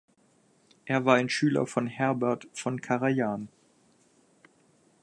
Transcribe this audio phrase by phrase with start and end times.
[0.85, 3.49] Er war ein Schüler von Herbert von Karajan.